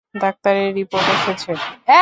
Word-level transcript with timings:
ডাক্তারের 0.15 0.69
রিপোর্ট 0.77 1.07
এসেছে। 1.15 1.51